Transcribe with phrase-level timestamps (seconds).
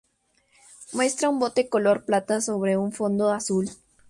[0.93, 3.69] Muestra un bote color plata sobre un fondo azul.